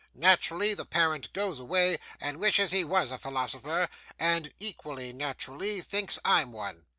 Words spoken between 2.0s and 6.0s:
and wishes he was a philosopher, and, equally naturally,